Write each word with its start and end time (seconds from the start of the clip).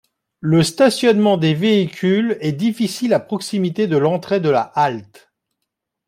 Le 0.39 0.63
stationnement 0.63 1.37
des 1.37 1.53
véhicules 1.53 2.35
est 2.41 2.53
difficile 2.53 3.13
à 3.13 3.19
proximité 3.19 3.85
de 3.85 3.97
l'entrée 3.97 4.39
de 4.39 4.49
la 4.49 4.61
halte. 4.63 5.31